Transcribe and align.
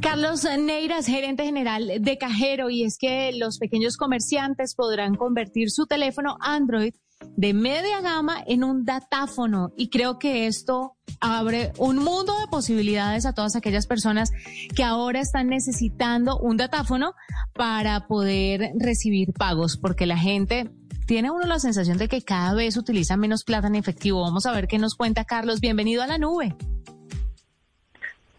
Carlos 0.00 0.44
Neiras, 0.44 1.06
gerente 1.06 1.44
general 1.44 1.90
de 2.00 2.18
Cajero, 2.18 2.70
y 2.70 2.84
es 2.84 2.98
que 2.98 3.32
los 3.32 3.58
pequeños 3.58 3.96
comerciantes 3.96 4.74
podrán 4.74 5.14
convertir 5.14 5.70
su 5.70 5.86
teléfono 5.86 6.36
Android 6.40 6.94
de 7.36 7.52
media 7.52 8.00
gama 8.00 8.42
en 8.46 8.62
un 8.62 8.84
datáfono 8.84 9.72
y 9.76 9.90
creo 9.90 10.18
que 10.18 10.46
esto 10.46 10.96
abre 11.20 11.72
un 11.76 11.96
mundo 11.96 12.32
de 12.38 12.46
posibilidades 12.46 13.26
a 13.26 13.32
todas 13.32 13.56
aquellas 13.56 13.86
personas 13.88 14.30
que 14.74 14.84
ahora 14.84 15.20
están 15.20 15.48
necesitando 15.48 16.38
un 16.38 16.56
datáfono 16.56 17.14
para 17.54 18.06
poder 18.06 18.70
recibir 18.78 19.32
pagos 19.32 19.76
porque 19.76 20.06
la 20.06 20.16
gente 20.16 20.70
tiene 21.06 21.30
uno 21.30 21.44
la 21.46 21.58
sensación 21.58 21.98
de 21.98 22.06
que 22.06 22.22
cada 22.22 22.54
vez 22.54 22.76
utiliza 22.76 23.16
menos 23.16 23.42
plata 23.42 23.66
en 23.66 23.74
efectivo. 23.74 24.20
Vamos 24.20 24.46
a 24.46 24.52
ver 24.52 24.68
qué 24.68 24.78
nos 24.78 24.94
cuenta 24.94 25.24
Carlos. 25.24 25.60
Bienvenido 25.60 26.02
a 26.02 26.06
la 26.06 26.18
nube. 26.18 26.54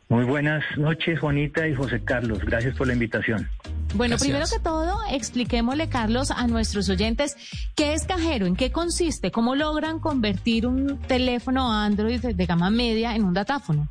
Muy 0.09 0.26
buenas 0.26 0.63
noches, 0.76 1.20
Juanita 1.20 1.68
y 1.68 1.76
José 1.76 2.04
Carlos. 2.04 2.40
Gracias 2.44 2.76
por 2.76 2.88
la 2.88 2.94
invitación. 2.94 3.48
Bueno, 3.94 4.17
primero 4.17 4.45
que 4.52 4.59
todo, 4.59 4.97
expliquémosle, 5.11 5.88
Carlos, 5.88 6.31
a 6.31 6.47
nuestros 6.47 6.89
oyentes 6.89 7.38
qué 7.75 7.94
es 7.94 8.08
Cajero, 8.08 8.48
en 8.48 8.56
qué 8.56 8.72
consiste, 8.72 9.30
cómo 9.30 9.56
logran 9.56 10.00
convertir 10.00 10.66
un 10.66 10.98
teléfono 10.98 11.72
Android 11.72 12.20
de 12.20 12.45
gama 12.48 12.72
media 12.72 13.16
en 13.16 13.23
un 13.23 13.36
datáfono. 13.36 13.88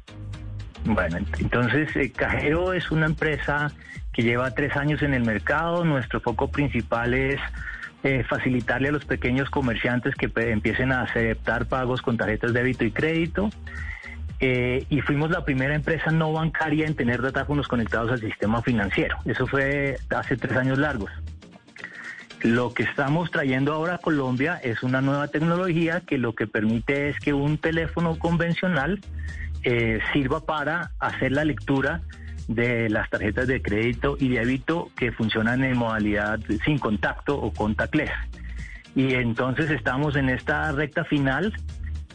Bueno, 0.84 1.18
entonces 1.38 1.94
eh, 1.94 2.10
Cajero 2.10 2.72
es 2.72 2.90
una 2.90 3.06
empresa 3.06 3.70
que 4.12 4.22
lleva 4.24 4.50
tres 4.50 4.76
años 4.76 5.02
en 5.02 5.14
el 5.14 5.24
mercado. 5.24 5.84
Nuestro 5.84 6.20
foco 6.20 6.50
principal 6.50 7.14
es 7.14 7.40
eh, 8.02 8.24
facilitarle 8.28 8.88
a 8.88 8.92
los 8.92 9.04
pequeños 9.04 9.50
comerciantes 9.50 10.16
que 10.16 10.30
empiecen 10.50 10.90
a 10.90 11.02
aceptar 11.02 11.66
pagos 11.66 12.02
con 12.02 12.16
tarjetas 12.16 12.52
de 12.52 12.60
débito 12.60 12.84
y 12.84 12.90
crédito. 12.90 13.50
Eh, 14.40 14.86
y 14.88 15.00
fuimos 15.00 15.30
la 15.30 15.44
primera 15.44 15.74
empresa 15.74 16.10
no 16.12 16.32
bancaria 16.32 16.86
en 16.86 16.94
tener 16.94 17.20
datáfonos 17.20 17.66
conectados 17.66 18.12
al 18.12 18.20
sistema 18.20 18.62
financiero. 18.62 19.16
Eso 19.24 19.46
fue 19.46 19.96
hace 20.10 20.36
tres 20.36 20.56
años 20.56 20.78
largos. 20.78 21.10
Lo 22.42 22.72
que 22.72 22.84
estamos 22.84 23.32
trayendo 23.32 23.72
ahora 23.72 23.96
a 23.96 23.98
Colombia 23.98 24.60
es 24.62 24.84
una 24.84 25.00
nueva 25.00 25.26
tecnología 25.26 26.02
que 26.06 26.18
lo 26.18 26.34
que 26.34 26.46
permite 26.46 27.08
es 27.08 27.18
que 27.18 27.32
un 27.32 27.58
teléfono 27.58 28.16
convencional 28.16 29.00
eh, 29.64 29.98
sirva 30.12 30.44
para 30.44 30.92
hacer 31.00 31.32
la 31.32 31.44
lectura 31.44 32.02
de 32.46 32.88
las 32.88 33.10
tarjetas 33.10 33.48
de 33.48 33.60
crédito 33.60 34.16
y 34.20 34.28
débito 34.28 34.90
que 34.96 35.10
funcionan 35.10 35.64
en 35.64 35.76
modalidad 35.76 36.38
sin 36.64 36.78
contacto 36.78 37.36
o 37.36 37.52
contactless. 37.52 38.12
Y 38.94 39.14
entonces 39.14 39.70
estamos 39.70 40.14
en 40.16 40.28
esta 40.28 40.70
recta 40.72 41.04
final 41.04 41.52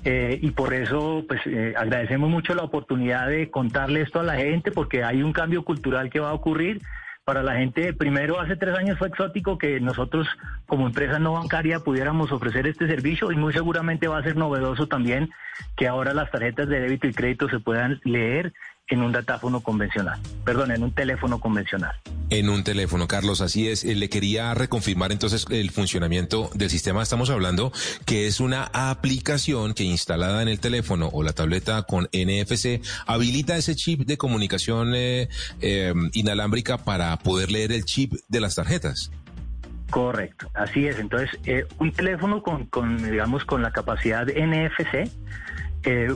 eh, 0.05 0.37
y 0.41 0.51
por 0.51 0.73
eso 0.73 1.23
pues 1.27 1.41
eh, 1.45 1.73
agradecemos 1.77 2.29
mucho 2.29 2.53
la 2.55 2.63
oportunidad 2.63 3.27
de 3.27 3.49
contarle 3.49 4.01
esto 4.01 4.19
a 4.19 4.23
la 4.23 4.35
gente 4.35 4.71
porque 4.71 5.03
hay 5.03 5.23
un 5.23 5.31
cambio 5.31 5.63
cultural 5.63 6.09
que 6.09 6.19
va 6.19 6.29
a 6.29 6.33
ocurrir. 6.33 6.81
Para 7.25 7.41
la 7.41 7.55
gente, 7.55 7.93
primero 7.93 8.41
hace 8.41 8.57
tres 8.57 8.77
años 8.77 8.97
fue 8.97 9.07
exótico 9.07 9.57
que 9.57 9.79
nosotros 9.79 10.27
como 10.65 10.87
empresa 10.87 11.19
no 11.19 11.31
bancaria 11.31 11.79
pudiéramos 11.79 12.33
ofrecer 12.33 12.67
este 12.67 12.85
servicio 12.85 13.31
y 13.31 13.37
muy 13.37 13.53
seguramente 13.53 14.09
va 14.09 14.17
a 14.17 14.23
ser 14.23 14.35
novedoso 14.35 14.87
también 14.87 15.29
que 15.77 15.87
ahora 15.87 16.13
las 16.13 16.29
tarjetas 16.31 16.67
de 16.67 16.81
débito 16.81 17.07
y 17.07 17.13
crédito 17.13 17.47
se 17.47 17.59
puedan 17.59 18.01
leer 18.03 18.51
en 18.89 19.01
un 19.01 19.13
datáfono 19.13 19.61
convencional, 19.61 20.19
perdón, 20.43 20.71
en 20.71 20.83
un 20.83 20.91
teléfono 20.91 21.39
convencional. 21.39 21.95
En 22.33 22.49
un 22.49 22.63
teléfono, 22.63 23.07
Carlos, 23.07 23.41
así 23.41 23.67
es. 23.67 23.83
Eh, 23.83 23.93
le 23.93 24.09
quería 24.09 24.55
reconfirmar 24.55 25.11
entonces 25.11 25.45
el 25.51 25.69
funcionamiento 25.69 26.49
del 26.55 26.71
sistema. 26.71 27.03
Estamos 27.03 27.29
hablando 27.29 27.71
que 28.07 28.25
es 28.25 28.39
una 28.39 28.71
aplicación 28.73 29.75
que 29.75 29.83
instalada 29.83 30.41
en 30.41 30.47
el 30.47 30.59
teléfono 30.59 31.11
o 31.13 31.21
la 31.21 31.33
tableta 31.33 31.83
con 31.83 32.05
NFC 32.11 32.81
habilita 33.05 33.55
ese 33.55 33.75
chip 33.75 34.07
de 34.07 34.17
comunicación 34.17 34.95
eh, 34.95 35.29
eh, 35.61 35.93
inalámbrica 36.13 36.79
para 36.79 37.15
poder 37.19 37.51
leer 37.51 37.71
el 37.71 37.85
chip 37.85 38.13
de 38.27 38.39
las 38.39 38.55
tarjetas. 38.55 39.11
Correcto, 39.91 40.49
así 40.55 40.87
es. 40.87 40.97
Entonces, 40.97 41.29
un 41.77 41.91
teléfono 41.91 42.41
con, 42.41 42.67
digamos, 43.11 43.45
con 43.45 43.61
la 43.61 43.69
capacidad 43.69 44.25
NFC 44.25 45.07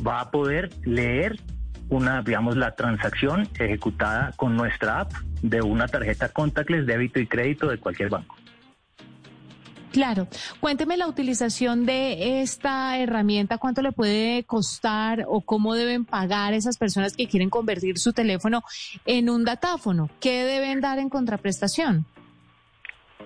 va 0.04 0.22
a 0.22 0.32
poder 0.32 0.72
leer 0.84 1.40
una, 1.90 2.22
digamos, 2.22 2.58
la 2.58 2.76
transacción 2.76 3.48
ejecutada 3.60 4.34
con 4.36 4.56
nuestra 4.56 5.02
app 5.02 5.14
de 5.42 5.62
una 5.62 5.88
tarjeta 5.88 6.30
contactless, 6.30 6.86
débito 6.86 7.20
y 7.20 7.28
crédito 7.28 7.68
de 7.68 7.78
cualquier 7.78 8.10
banco. 8.10 8.36
Claro. 9.92 10.28
Cuénteme 10.60 10.98
la 10.98 11.08
utilización 11.08 11.86
de 11.86 12.42
esta 12.42 12.98
herramienta, 13.00 13.58
cuánto 13.58 13.82
le 13.82 13.92
puede 13.92 14.44
costar 14.44 15.26
o 15.28 15.42
cómo 15.42 15.74
deben 15.74 16.06
pagar 16.06 16.54
esas 16.54 16.78
personas 16.78 17.16
que 17.16 17.28
quieren 17.28 17.50
convertir 17.50 17.98
su 17.98 18.14
teléfono 18.14 18.62
en 19.06 19.30
un 19.30 19.44
datáfono. 19.44 20.10
¿Qué 20.20 20.44
deben 20.44 20.82
dar 20.82 21.00
en 21.00 21.10
contraprestación? 21.10 22.06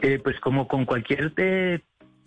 Eh, 0.01 0.19
pues 0.23 0.39
como 0.39 0.67
con 0.67 0.85
cualquier 0.85 1.33
eh, 1.37 1.81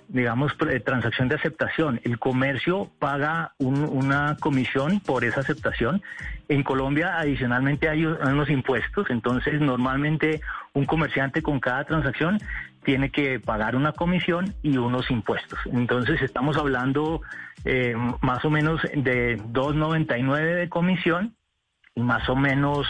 digamos, 0.08 0.56
transacción 0.84 1.28
de 1.28 1.36
aceptación. 1.36 2.00
El 2.04 2.18
comercio 2.18 2.90
paga 2.98 3.54
una 3.58 4.36
comisión 4.40 5.00
por 5.00 5.24
esa 5.24 5.40
aceptación. 5.40 6.02
En 6.48 6.62
Colombia, 6.62 7.18
adicionalmente, 7.18 7.88
hay 7.88 8.04
unos 8.04 8.50
impuestos. 8.50 9.10
Entonces, 9.10 9.60
normalmente, 9.60 10.40
un 10.72 10.84
comerciante 10.84 11.42
con 11.42 11.60
cada 11.60 11.84
transacción 11.84 12.38
tiene 12.84 13.10
que 13.10 13.40
pagar 13.40 13.76
una 13.76 13.92
comisión 13.92 14.54
y 14.62 14.76
unos 14.76 15.10
impuestos. 15.10 15.58
Entonces, 15.72 16.20
estamos 16.22 16.56
hablando 16.56 17.22
eh, 17.64 17.94
más 18.20 18.44
o 18.44 18.50
menos 18.50 18.82
de 18.82 19.38
2,99 19.38 20.54
de 20.54 20.68
comisión 20.68 21.34
y 21.94 22.02
más 22.02 22.28
o 22.28 22.36
menos 22.36 22.86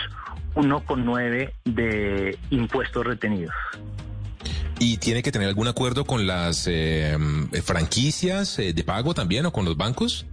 1,9 0.55 1.53
de 1.65 2.39
impuestos 2.51 3.07
retenidos. 3.07 3.55
¿Y 4.79 4.99
tiene 4.99 5.23
que 5.23 5.33
tener 5.33 5.49
algún 5.49 5.69
acuerdo 5.69 6.05
con 6.05 6.27
las 6.27 6.67
eh, 6.69 7.17
franquicias 7.63 8.59
eh, 8.59 8.73
de 8.73 8.85
pago 8.85 9.15
también 9.15 9.47
o 9.47 9.53
con 9.53 9.65
los 9.65 9.77
bancos? 9.77 10.27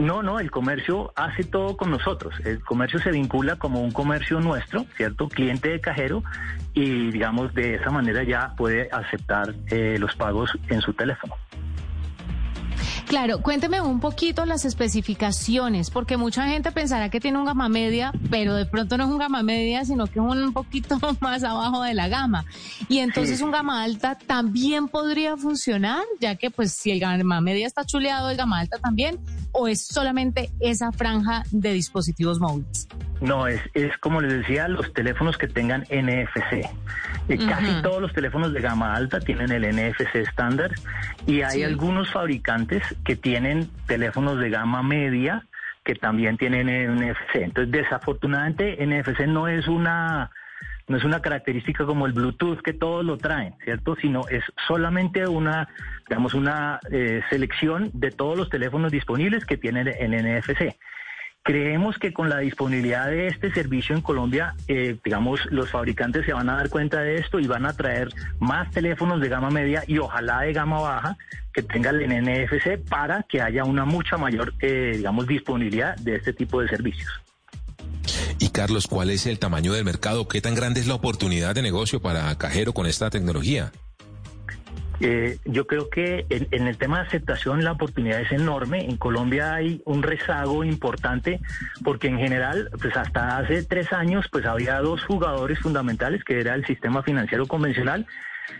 No, 0.00 0.22
no, 0.22 0.40
el 0.40 0.50
comercio 0.50 1.12
hace 1.14 1.44
todo 1.44 1.76
con 1.76 1.90
nosotros. 1.90 2.34
El 2.44 2.60
comercio 2.60 2.98
se 3.00 3.10
vincula 3.10 3.56
como 3.56 3.82
un 3.82 3.90
comercio 3.90 4.40
nuestro, 4.40 4.86
¿cierto? 4.96 5.28
Cliente 5.28 5.68
de 5.68 5.80
cajero 5.80 6.22
y 6.72 7.10
digamos 7.10 7.52
de 7.52 7.74
esa 7.74 7.90
manera 7.90 8.22
ya 8.22 8.54
puede 8.56 8.88
aceptar 8.90 9.54
eh, 9.70 9.96
los 9.98 10.14
pagos 10.16 10.50
en 10.68 10.80
su 10.80 10.94
teléfono. 10.94 11.34
Claro, 13.10 13.42
cuénteme 13.42 13.80
un 13.80 13.98
poquito 13.98 14.44
las 14.44 14.64
especificaciones, 14.64 15.90
porque 15.90 16.16
mucha 16.16 16.46
gente 16.46 16.70
pensará 16.70 17.10
que 17.10 17.18
tiene 17.18 17.38
un 17.38 17.44
gama 17.44 17.68
media, 17.68 18.12
pero 18.30 18.54
de 18.54 18.66
pronto 18.66 18.96
no 18.96 19.02
es 19.02 19.10
un 19.10 19.18
gama 19.18 19.42
media, 19.42 19.84
sino 19.84 20.06
que 20.06 20.20
es 20.20 20.24
un 20.24 20.52
poquito 20.52 20.96
más 21.20 21.42
abajo 21.42 21.82
de 21.82 21.92
la 21.92 22.06
gama. 22.06 22.44
Y 22.88 22.98
entonces 22.98 23.40
un 23.40 23.50
gama 23.50 23.82
alta 23.82 24.16
también 24.16 24.86
podría 24.86 25.36
funcionar, 25.36 26.04
ya 26.20 26.36
que 26.36 26.52
pues 26.52 26.72
si 26.72 26.92
el 26.92 27.00
gama 27.00 27.40
media 27.40 27.66
está 27.66 27.84
chuleado, 27.84 28.30
el 28.30 28.36
gama 28.36 28.60
alta 28.60 28.78
también, 28.78 29.18
o 29.52 29.68
es 29.68 29.86
solamente 29.86 30.50
esa 30.60 30.92
franja 30.92 31.42
de 31.50 31.72
dispositivos 31.72 32.40
móviles. 32.40 32.88
No, 33.20 33.46
es, 33.46 33.60
es 33.74 33.96
como 33.98 34.20
les 34.20 34.32
decía, 34.32 34.66
los 34.68 34.92
teléfonos 34.94 35.36
que 35.36 35.46
tengan 35.46 35.82
NFC. 35.82 36.66
Eh, 37.28 37.38
casi 37.46 37.82
todos 37.82 38.00
los 38.00 38.12
teléfonos 38.12 38.52
de 38.52 38.60
gama 38.60 38.94
alta 38.94 39.20
tienen 39.20 39.52
el 39.52 39.62
NFC 39.62 40.16
estándar 40.16 40.72
y 41.26 41.42
hay 41.42 41.62
algunos 41.62 42.10
fabricantes 42.10 42.82
que 43.04 43.16
tienen 43.16 43.70
teléfonos 43.86 44.40
de 44.40 44.48
gama 44.50 44.82
media 44.82 45.46
que 45.84 45.94
también 45.94 46.38
tienen 46.38 46.66
NFC. 46.66 47.36
Entonces, 47.36 47.70
desafortunadamente, 47.72 48.84
NFC 48.84 49.26
no 49.26 49.48
es 49.48 49.68
una 49.68 50.30
no 50.90 50.96
es 50.96 51.04
una 51.04 51.22
característica 51.22 51.86
como 51.86 52.04
el 52.06 52.12
Bluetooth 52.12 52.62
que 52.62 52.72
todos 52.72 53.04
lo 53.04 53.16
traen, 53.16 53.54
¿cierto? 53.62 53.94
Sino 53.94 54.26
es 54.28 54.42
solamente 54.66 55.24
una, 55.24 55.68
digamos, 56.08 56.34
una 56.34 56.80
eh, 56.90 57.22
selección 57.30 57.90
de 57.92 58.10
todos 58.10 58.36
los 58.36 58.50
teléfonos 58.50 58.90
disponibles 58.90 59.44
que 59.44 59.56
tienen 59.56 59.86
el 59.86 60.10
NFC. 60.10 60.76
Creemos 61.44 61.96
que 61.96 62.12
con 62.12 62.28
la 62.28 62.38
disponibilidad 62.38 63.06
de 63.06 63.28
este 63.28 63.52
servicio 63.52 63.94
en 63.94 64.02
Colombia, 64.02 64.56
eh, 64.66 64.96
digamos, 65.04 65.46
los 65.52 65.70
fabricantes 65.70 66.26
se 66.26 66.32
van 66.32 66.50
a 66.50 66.56
dar 66.56 66.70
cuenta 66.70 67.00
de 67.02 67.18
esto 67.18 67.38
y 67.38 67.46
van 67.46 67.66
a 67.66 67.72
traer 67.72 68.08
más 68.40 68.68
teléfonos 68.72 69.20
de 69.20 69.28
gama 69.28 69.48
media 69.48 69.84
y 69.86 69.98
ojalá 69.98 70.40
de 70.40 70.52
gama 70.52 70.80
baja 70.80 71.16
que 71.54 71.62
tengan 71.62 72.00
el 72.00 72.10
NFC 72.10 72.84
para 72.88 73.22
que 73.22 73.40
haya 73.40 73.62
una 73.62 73.84
mucha 73.84 74.16
mayor, 74.16 74.54
eh, 74.60 74.94
digamos, 74.96 75.28
disponibilidad 75.28 75.96
de 75.98 76.16
este 76.16 76.32
tipo 76.32 76.60
de 76.60 76.68
servicios. 76.68 77.22
Carlos, 78.60 78.88
¿cuál 78.88 79.08
es 79.08 79.24
el 79.24 79.38
tamaño 79.38 79.72
del 79.72 79.86
mercado? 79.86 80.28
¿Qué 80.28 80.42
tan 80.42 80.54
grande 80.54 80.80
es 80.80 80.86
la 80.86 80.92
oportunidad 80.92 81.54
de 81.54 81.62
negocio 81.62 82.02
para 82.02 82.36
Cajero 82.36 82.74
con 82.74 82.84
esta 82.84 83.08
tecnología? 83.08 83.72
Eh, 85.00 85.38
yo 85.46 85.66
creo 85.66 85.88
que 85.88 86.26
en, 86.28 86.66
el 86.66 86.76
tema 86.76 87.00
de 87.00 87.06
aceptación 87.06 87.64
la 87.64 87.72
oportunidad 87.72 88.20
es 88.20 88.30
enorme. 88.32 88.84
En 88.84 88.98
Colombia 88.98 89.54
hay 89.54 89.80
un 89.86 90.02
rezago 90.02 90.62
importante 90.62 91.40
porque 91.82 92.08
en 92.08 92.18
general, 92.18 92.68
pues 92.82 92.94
hasta 92.98 93.38
hace 93.38 93.62
tres 93.62 93.94
años, 93.94 94.26
pues 94.30 94.44
había 94.44 94.78
dos 94.80 95.02
jugadores 95.04 95.58
fundamentales, 95.60 96.22
que 96.22 96.38
era 96.38 96.54
el 96.54 96.66
sistema 96.66 97.02
financiero 97.02 97.46
convencional, 97.46 98.06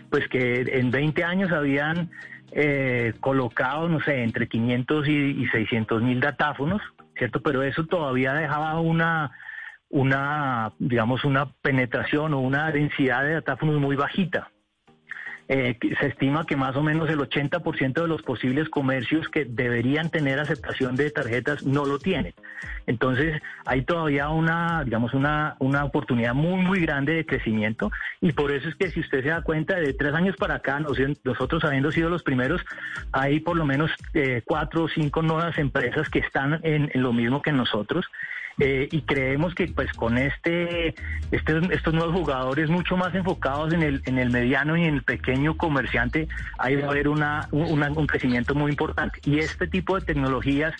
pues 0.09 0.27
que 0.29 0.61
en 0.61 0.89
20 0.89 1.23
años 1.23 1.51
habían 1.51 2.09
eh, 2.53 3.13
colocado, 3.19 3.87
no 3.87 4.01
sé, 4.01 4.23
entre 4.23 4.47
500 4.47 5.07
y, 5.07 5.11
y 5.11 5.47
600 5.49 6.01
mil 6.01 6.19
datáfonos, 6.19 6.81
¿cierto? 7.15 7.43
Pero 7.43 7.61
eso 7.61 7.85
todavía 7.85 8.33
dejaba 8.33 8.79
una 8.79 9.31
una, 9.91 10.71
digamos, 10.79 11.23
una 11.23 11.51
penetración 11.61 12.33
o 12.33 12.39
una 12.39 12.71
densidad 12.71 13.23
de 13.23 13.33
datáfonos 13.33 13.79
muy 13.79 13.95
bajita. 13.95 14.49
Eh, 15.53 15.77
se 15.99 16.07
estima 16.07 16.45
que 16.45 16.55
más 16.55 16.77
o 16.77 16.81
menos 16.81 17.09
el 17.09 17.19
80% 17.19 18.01
de 18.01 18.07
los 18.07 18.21
posibles 18.21 18.69
comercios 18.69 19.27
que 19.27 19.43
deberían 19.43 20.09
tener 20.09 20.39
aceptación 20.39 20.95
de 20.95 21.11
tarjetas 21.11 21.65
no 21.65 21.85
lo 21.85 21.99
tienen. 21.99 22.33
Entonces, 22.87 23.41
hay 23.65 23.81
todavía 23.81 24.29
una, 24.29 24.85
digamos, 24.85 25.13
una, 25.13 25.57
una 25.59 25.83
oportunidad 25.83 26.33
muy, 26.33 26.61
muy 26.61 26.79
grande 26.79 27.15
de 27.15 27.25
crecimiento 27.25 27.91
y 28.21 28.31
por 28.31 28.51
eso 28.51 28.69
es 28.69 28.75
que 28.75 28.91
si 28.91 29.01
usted 29.01 29.23
se 29.23 29.29
da 29.29 29.41
cuenta, 29.41 29.75
de 29.75 29.93
tres 29.93 30.13
años 30.13 30.37
para 30.37 30.55
acá, 30.55 30.79
nosotros 30.79 31.65
habiendo 31.65 31.91
sido 31.91 32.09
los 32.09 32.23
primeros, 32.23 32.63
hay 33.11 33.41
por 33.41 33.57
lo 33.57 33.65
menos 33.65 33.91
eh, 34.13 34.43
cuatro 34.45 34.83
o 34.83 34.87
cinco 34.87 35.21
nuevas 35.21 35.57
empresas 35.57 36.07
que 36.09 36.19
están 36.19 36.61
en 36.63 36.89
lo 36.93 37.11
mismo 37.11 37.41
que 37.41 37.51
nosotros 37.51 38.05
eh, 38.59 38.87
y 38.91 39.01
creemos 39.01 39.55
que 39.55 39.67
pues 39.67 39.91
con 39.93 40.17
este, 40.17 40.93
este, 41.31 41.59
estos 41.71 41.93
nuevos 41.93 42.13
jugadores 42.15 42.69
mucho 42.69 42.97
más 42.97 43.13
enfocados 43.15 43.73
en 43.73 43.83
el, 43.83 44.01
en 44.05 44.19
el 44.19 44.29
mediano 44.29 44.77
y 44.77 44.85
en 44.85 44.95
el 44.95 45.03
pequeño 45.03 45.57
comerciante, 45.57 46.27
ahí 46.57 46.75
va 46.75 46.87
a 46.87 46.91
haber 46.91 47.07
una, 47.07 47.47
un 47.51 48.07
crecimiento 48.07 48.55
muy 48.55 48.71
importante. 48.71 49.19
Y 49.23 49.39
este 49.39 49.67
tipo 49.67 49.99
de 49.99 50.05
tecnologías 50.05 50.73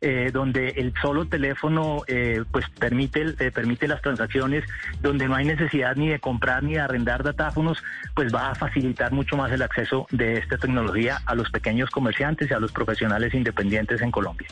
eh, 0.00 0.30
donde 0.32 0.68
el 0.70 0.92
solo 1.00 1.26
teléfono 1.26 2.02
eh, 2.06 2.42
pues 2.50 2.68
permite, 2.78 3.24
permite 3.50 3.88
las 3.88 4.02
transacciones, 4.02 4.64
donde 5.00 5.26
no 5.28 5.34
hay 5.34 5.44
necesidad 5.44 5.96
ni 5.96 6.08
de 6.08 6.18
comprar 6.20 6.62
ni 6.62 6.74
de 6.74 6.80
arrendar 6.80 7.22
datáfonos, 7.22 7.82
pues 8.14 8.34
va 8.34 8.50
a 8.50 8.54
facilitar 8.54 9.12
mucho 9.12 9.36
más 9.36 9.50
el 9.52 9.62
acceso 9.62 10.06
de 10.10 10.38
esta 10.38 10.58
tecnología 10.58 11.18
a 11.26 11.34
los 11.34 11.50
pequeños 11.50 11.90
comerciantes 11.90 12.50
y 12.50 12.54
a 12.54 12.58
los 12.58 12.72
profesionales 12.72 13.34
independientes 13.34 14.00
en 14.02 14.10
Colombia. 14.10 14.48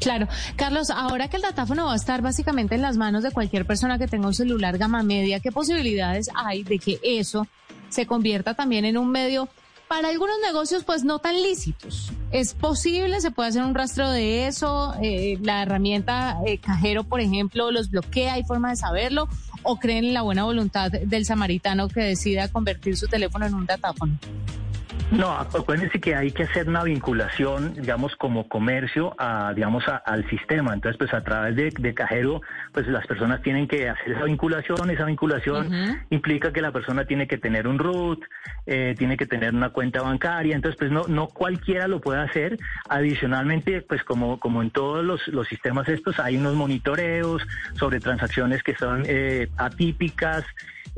Claro. 0.00 0.28
Carlos, 0.56 0.90
ahora 0.90 1.28
que 1.28 1.36
el 1.36 1.42
datáfono 1.42 1.86
va 1.86 1.92
a 1.92 1.96
estar 1.96 2.22
básicamente 2.22 2.74
en 2.74 2.82
las 2.82 2.96
manos 2.96 3.22
de 3.22 3.30
cualquier 3.30 3.66
persona 3.66 3.98
que 3.98 4.06
tenga 4.06 4.26
un 4.26 4.34
celular 4.34 4.78
gama 4.78 5.02
media, 5.02 5.40
¿qué 5.40 5.52
posibilidades 5.52 6.28
hay 6.34 6.62
de 6.62 6.78
que 6.78 7.00
eso 7.02 7.46
se 7.88 8.06
convierta 8.06 8.54
también 8.54 8.84
en 8.84 8.98
un 8.98 9.10
medio 9.10 9.48
para 9.88 10.08
algunos 10.08 10.36
negocios 10.44 10.84
pues 10.84 11.04
no 11.04 11.18
tan 11.18 11.40
lícitos? 11.42 12.12
¿Es 12.32 12.54
posible? 12.54 13.20
¿Se 13.20 13.30
puede 13.30 13.50
hacer 13.50 13.62
un 13.62 13.74
rastro 13.74 14.10
de 14.10 14.46
eso? 14.46 14.94
Eh, 15.00 15.38
¿La 15.42 15.62
herramienta 15.62 16.38
eh, 16.46 16.58
cajero, 16.58 17.04
por 17.04 17.20
ejemplo, 17.20 17.70
los 17.70 17.90
bloquea? 17.90 18.34
¿Hay 18.34 18.44
forma 18.44 18.70
de 18.70 18.76
saberlo? 18.76 19.28
¿O 19.62 19.78
creen 19.78 20.04
en 20.04 20.14
la 20.14 20.22
buena 20.22 20.44
voluntad 20.44 20.90
del 20.90 21.24
samaritano 21.24 21.88
que 21.88 22.00
decida 22.00 22.48
convertir 22.48 22.96
su 22.96 23.06
teléfono 23.06 23.46
en 23.46 23.54
un 23.54 23.66
datáfono? 23.66 24.18
No, 25.10 25.30
acuérdense 25.30 26.00
que 26.00 26.16
hay 26.16 26.32
que 26.32 26.42
hacer 26.42 26.68
una 26.68 26.82
vinculación, 26.82 27.74
digamos, 27.74 28.16
como 28.16 28.48
comercio 28.48 29.14
a, 29.18 29.52
digamos, 29.54 29.84
al 30.04 30.28
sistema. 30.28 30.74
Entonces, 30.74 30.98
pues 30.98 31.14
a 31.14 31.22
través 31.22 31.54
de, 31.54 31.94
cajero, 31.94 32.42
pues 32.72 32.88
las 32.88 33.06
personas 33.06 33.40
tienen 33.40 33.68
que 33.68 33.88
hacer 33.88 34.12
esa 34.12 34.24
vinculación. 34.24 34.90
Esa 34.90 35.04
vinculación 35.04 36.02
implica 36.10 36.52
que 36.52 36.60
la 36.60 36.72
persona 36.72 37.04
tiene 37.04 37.28
que 37.28 37.38
tener 37.38 37.68
un 37.68 37.78
root, 37.78 38.20
eh, 38.66 38.96
tiene 38.98 39.16
que 39.16 39.26
tener 39.26 39.54
una 39.54 39.70
cuenta 39.70 40.02
bancaria. 40.02 40.56
Entonces, 40.56 40.76
pues 40.76 40.90
no, 40.90 41.04
no 41.06 41.28
cualquiera 41.28 41.86
lo 41.86 42.00
puede 42.00 42.20
hacer. 42.20 42.58
Adicionalmente, 42.88 43.82
pues 43.82 44.02
como, 44.02 44.40
como 44.40 44.60
en 44.60 44.70
todos 44.70 45.04
los, 45.04 45.48
sistemas 45.48 45.88
estos, 45.88 46.18
hay 46.18 46.36
unos 46.36 46.54
monitoreos 46.54 47.46
sobre 47.74 48.00
transacciones 48.00 48.64
que 48.64 48.74
son 48.74 49.04
eh, 49.06 49.48
atípicas. 49.56 50.44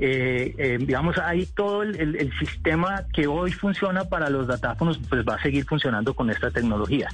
Eh, 0.00 0.54
eh, 0.56 0.78
digamos, 0.80 1.18
hay 1.18 1.46
todo 1.46 1.82
el, 1.82 2.32
sistema 2.38 3.04
que 3.12 3.26
hoy 3.26 3.50
funciona 3.50 4.04
para 4.04 4.30
los 4.30 4.46
datáfonos, 4.46 4.98
pues 5.08 5.24
va 5.28 5.34
a 5.34 5.42
seguir 5.42 5.64
funcionando 5.64 6.14
con 6.14 6.30
esta 6.30 6.50
tecnología. 6.50 7.08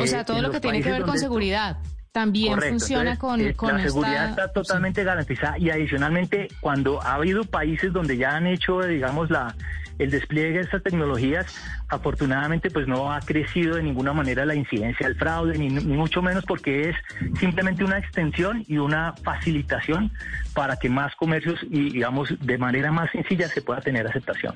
o 0.00 0.06
sea, 0.06 0.24
todo 0.24 0.40
lo 0.40 0.50
que 0.50 0.60
tiene 0.60 0.80
que 0.80 0.90
ver 0.90 1.02
con 1.02 1.18
seguridad. 1.18 1.78
También 2.12 2.60
funciona 2.60 3.18
con, 3.18 3.42
La 3.42 3.82
seguridad 3.82 4.30
está 4.30 4.52
totalmente 4.52 5.02
garantizada 5.02 5.58
y 5.58 5.70
adicionalmente 5.70 6.46
cuando 6.60 7.02
ha 7.02 7.14
habido 7.14 7.42
países 7.42 7.92
donde 7.92 8.16
ya 8.16 8.36
han 8.36 8.46
hecho, 8.46 8.80
digamos, 8.82 9.30
la 9.30 9.52
el 9.98 10.10
despliegue 10.10 10.58
de 10.58 10.60
estas 10.60 10.82
tecnologías, 10.82 11.46
afortunadamente, 11.88 12.70
pues 12.70 12.86
no 12.86 13.12
ha 13.12 13.20
crecido 13.20 13.76
de 13.76 13.82
ninguna 13.82 14.12
manera 14.12 14.44
la 14.44 14.54
incidencia 14.54 15.06
del 15.06 15.16
fraude, 15.16 15.58
ni, 15.58 15.68
mucho 15.70 16.22
menos 16.22 16.44
porque 16.44 16.90
es 16.90 16.96
simplemente 17.38 17.84
una 17.84 17.98
extensión 17.98 18.64
y 18.66 18.78
una 18.78 19.14
facilitación 19.22 20.12
para 20.52 20.76
que 20.76 20.88
más 20.88 21.14
comercios 21.16 21.60
y, 21.70 21.90
digamos, 21.90 22.28
de 22.40 22.58
manera 22.58 22.92
más 22.92 23.10
sencilla 23.10 23.48
se 23.48 23.62
pueda 23.62 23.80
tener 23.80 24.06
aceptación. 24.06 24.54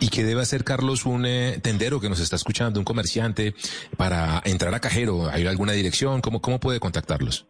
¿Y 0.00 0.08
qué 0.08 0.24
debe 0.24 0.42
hacer, 0.42 0.64
Carlos, 0.64 1.06
un 1.06 1.24
eh, 1.24 1.58
tendero 1.62 2.00
que 2.00 2.08
nos 2.08 2.18
está 2.18 2.36
escuchando, 2.36 2.80
un 2.80 2.84
comerciante, 2.84 3.54
para 3.96 4.42
entrar 4.44 4.74
a 4.74 4.80
cajero? 4.80 5.30
¿Hay 5.30 5.46
alguna 5.46 5.72
dirección? 5.72 6.20
¿Cómo, 6.20 6.40
cómo 6.40 6.58
puede 6.58 6.80
contactarlos? 6.80 7.46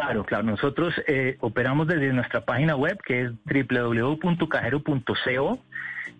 Claro, 0.00 0.24
claro. 0.24 0.42
Nosotros 0.42 0.92
eh, 1.06 1.36
operamos 1.38 1.86
desde 1.86 2.12
nuestra 2.12 2.40
página 2.40 2.74
web 2.74 2.98
que 3.06 3.22
es 3.22 3.30
www.cajero.co 3.44 5.58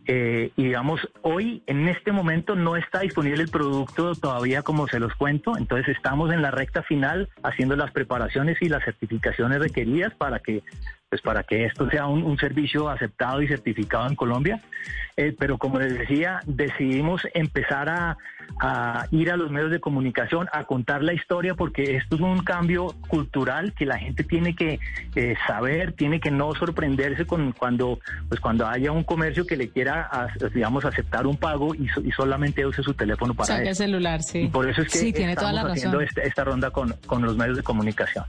eh, 0.07 0.53
y 0.55 0.65
digamos, 0.65 1.01
hoy 1.23 1.65
en 1.67 1.89
este 1.89 2.13
momento 2.13 2.55
no 2.55 2.77
está 2.77 3.01
disponible 3.01 3.43
el 3.43 3.49
producto 3.49 4.15
todavía 4.15 4.63
como 4.63 4.87
se 4.87 5.01
los 5.01 5.13
cuento, 5.15 5.57
entonces 5.57 5.97
estamos 5.97 6.33
en 6.33 6.41
la 6.41 6.53
recta 6.53 6.85
final 6.85 7.29
haciendo 7.43 7.75
las 7.75 7.91
preparaciones 7.91 8.59
y 8.61 8.69
las 8.69 8.85
certificaciones 8.85 9.59
requeridas 9.59 10.15
para 10.15 10.39
que 10.39 10.63
pues 11.15 11.23
para 11.23 11.45
que 11.45 11.67
esto 11.67 11.89
sea 11.91 12.09
un, 12.09 12.37
servicio 12.39 12.89
aceptado 12.89 13.41
y 13.41 13.47
certificado 13.47 14.09
en 14.09 14.17
Colombia. 14.17 14.61
Eh, 15.17 15.33
pero 15.39 15.59
como 15.59 15.79
les 15.79 15.97
decía, 15.97 16.41
decidimos 16.45 17.23
empezar 17.35 17.89
a, 17.89 18.17
ir 19.13 19.31
a 19.31 19.37
los 19.37 19.53
medios 19.53 19.71
de 19.71 19.79
comunicación, 19.79 20.49
a 20.53 20.65
contar 20.65 21.05
la 21.05 21.13
historia, 21.13 21.55
porque 21.55 21.95
esto 21.95 22.17
es 22.17 22.21
un 22.21 22.43
cambio 22.43 22.97
cultural 23.07 23.75
que 23.75 23.87
la 23.87 23.97
gente 23.97 24.25
tiene 24.25 24.57
que 24.57 24.81
eh, 25.15 25.37
saber, 25.47 25.93
tiene 25.93 26.19
que 26.19 26.33
no 26.33 26.53
sorprenderse 26.57 27.27
con 27.27 27.53
cuando, 27.53 28.01
pues 28.29 28.41
cuando 28.41 28.67
haya 28.67 28.91
un 28.91 29.05
comercio 29.05 29.47
que 29.47 29.57
le 29.57 29.69
quiera, 29.69 30.11
digamos, 30.53 30.85
aceptar 30.85 31.29
un 31.29 31.37
pago 31.37 31.77
y, 31.77 31.89
solamente 32.11 32.67
use 32.67 32.83
su 32.83 32.95
teléfono 32.95 33.35
para 33.35 33.47
Saque 33.47 33.69
el 33.69 33.77
celular, 33.77 34.21
sí. 34.25 34.41
Y 34.41 34.49
por 34.49 34.69
eso 34.69 34.83
es 34.83 34.93
que 34.93 35.11
estamos 35.11 35.71
haciendo 35.71 36.01
esta, 36.01 36.23
esta, 36.23 36.43
ronda 36.43 36.73
con, 36.73 36.93
con 37.07 37.23
los 37.23 37.37
medios 37.37 37.57
de 37.57 37.63
comunicación. 37.63 38.25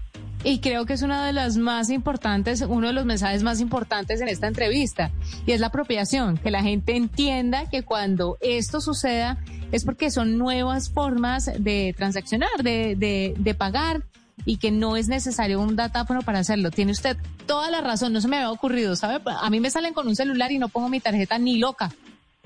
Y 0.45 0.59
creo 0.59 0.85
que 0.85 0.93
es 0.93 1.01
una 1.01 1.25
de 1.25 1.33
las 1.33 1.57
más 1.57 1.89
importantes, 1.89 2.61
uno 2.61 2.85
de 2.85 2.93
los 2.93 3.03
mensajes 3.03 3.41
más 3.41 3.59
importantes 3.59 4.21
en 4.21 4.29
esta 4.29 4.45
entrevista, 4.45 5.11
y 5.47 5.53
es 5.53 5.59
la 5.59 5.67
apropiación, 5.67 6.37
que 6.37 6.51
la 6.51 6.61
gente 6.61 6.95
entienda 6.95 7.67
que 7.67 7.81
cuando 7.81 8.37
esto 8.41 8.79
suceda 8.79 9.39
es 9.71 9.83
porque 9.83 10.11
son 10.11 10.37
nuevas 10.37 10.91
formas 10.91 11.49
de 11.57 11.95
transaccionar, 11.97 12.61
de, 12.61 12.95
de, 12.95 13.33
de 13.35 13.53
pagar, 13.55 14.03
y 14.45 14.57
que 14.57 14.69
no 14.69 14.97
es 14.97 15.07
necesario 15.07 15.59
un 15.59 15.75
datáfono 15.75 16.21
para 16.21 16.39
hacerlo. 16.39 16.69
Tiene 16.69 16.91
usted 16.91 17.17
toda 17.47 17.71
la 17.71 17.81
razón, 17.81 18.13
no 18.13 18.21
se 18.21 18.27
me 18.27 18.35
había 18.35 18.51
ocurrido, 18.51 18.95
¿sabe? 18.95 19.19
A 19.25 19.49
mí 19.49 19.59
me 19.59 19.71
salen 19.71 19.95
con 19.95 20.07
un 20.07 20.15
celular 20.15 20.51
y 20.51 20.59
no 20.59 20.69
pongo 20.69 20.89
mi 20.89 20.99
tarjeta 20.99 21.39
ni 21.39 21.57
loca. 21.57 21.91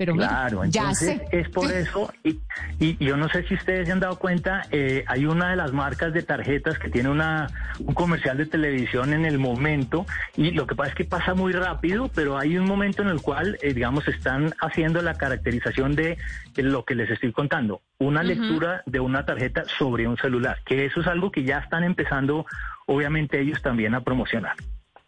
Pero 0.00 0.14
claro, 0.14 0.64
entonces 0.64 1.20
es 1.30 1.50
por 1.50 1.70
eso, 1.70 2.10
y, 2.24 2.38
y, 2.78 2.96
yo 3.04 3.18
no 3.18 3.28
sé 3.28 3.42
si 3.46 3.52
ustedes 3.52 3.86
se 3.86 3.92
han 3.92 4.00
dado 4.00 4.18
cuenta, 4.18 4.62
eh, 4.70 5.04
hay 5.06 5.26
una 5.26 5.50
de 5.50 5.56
las 5.56 5.74
marcas 5.74 6.14
de 6.14 6.22
tarjetas 6.22 6.78
que 6.78 6.88
tiene 6.88 7.10
una, 7.10 7.48
un 7.80 7.92
comercial 7.92 8.38
de 8.38 8.46
televisión 8.46 9.12
en 9.12 9.26
el 9.26 9.38
momento, 9.38 10.06
y 10.38 10.52
lo 10.52 10.66
que 10.66 10.74
pasa 10.74 10.88
es 10.88 10.94
que 10.94 11.04
pasa 11.04 11.34
muy 11.34 11.52
rápido, 11.52 12.10
pero 12.14 12.38
hay 12.38 12.56
un 12.56 12.64
momento 12.64 13.02
en 13.02 13.08
el 13.08 13.20
cual, 13.20 13.58
eh, 13.60 13.74
digamos, 13.74 14.08
están 14.08 14.54
haciendo 14.62 15.02
la 15.02 15.18
caracterización 15.18 15.94
de, 15.94 16.16
lo 16.56 16.86
que 16.86 16.94
les 16.94 17.10
estoy 17.10 17.32
contando, 17.32 17.82
una 17.98 18.22
lectura 18.22 18.82
de 18.86 19.00
una 19.00 19.26
tarjeta 19.26 19.64
sobre 19.78 20.08
un 20.08 20.16
celular, 20.16 20.62
que 20.64 20.86
eso 20.86 21.02
es 21.02 21.08
algo 21.08 21.30
que 21.30 21.44
ya 21.44 21.58
están 21.58 21.84
empezando, 21.84 22.46
obviamente, 22.86 23.38
ellos 23.38 23.60
también 23.60 23.94
a 23.94 24.00
promocionar. 24.00 24.56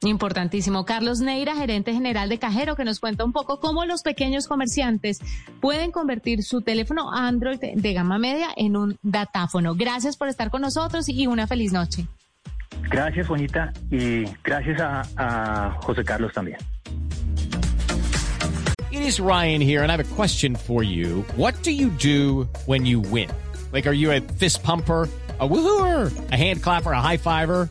Importantísimo. 0.05 0.85
Carlos 0.85 1.21
Neira, 1.21 1.55
gerente 1.55 1.93
general 1.93 2.29
de 2.29 2.39
Cajero, 2.39 2.77
que 2.77 2.85
nos 2.85 3.01
cuenta 3.01 3.25
un 3.25 3.33
poco 3.33 3.61
cómo 3.61 3.85
los 3.85 4.03
pequeños 4.03 4.47
comerciantes 4.47 5.21
pueden 5.61 5.91
convertir 5.91 6.43
su 6.43 6.63
teléfono 6.63 7.13
Android 7.13 7.59
de 7.75 7.93
gama 7.93 8.19
media 8.19 8.49
en 8.57 8.77
un 8.77 8.99
datáfono. 9.03 9.75
Gracias 9.75 10.17
por 10.17 10.29
estar 10.29 10.51
con 10.51 10.63
nosotros 10.63 11.09
y 11.09 11.27
una 11.27 11.47
feliz 11.47 11.73
noche. 11.73 12.07
Gracias, 12.91 13.27
Juanita, 13.27 13.73
y 13.91 14.25
gracias 14.43 14.81
a, 14.81 15.03
a 15.17 15.71
José 15.83 16.05
Carlos 16.05 16.33
también. 16.33 16.59
It 18.91 19.01
is 19.01 19.21
Ryan 19.21 19.61
here, 19.63 19.83
and 19.83 19.91
I 19.91 19.97
have 19.97 20.13
a 20.13 20.15
question 20.15 20.55
for 20.55 20.83
you. 20.83 21.25
What 21.37 21.55
do 21.63 21.71
you 21.71 21.89
do 21.89 22.47
when 22.67 22.85
you 22.85 23.01
win? 23.01 23.31
Like, 23.73 23.87
are 23.87 23.95
you 23.95 24.13
a 24.13 24.21
fist 24.21 24.63
pumper, 24.63 25.09
a 25.41 25.49
woohooer, 25.49 26.13
a 26.31 26.37
hand 26.37 26.63
clapper, 26.63 26.93
a 26.93 27.01
high 27.01 27.17
fiver? 27.17 27.71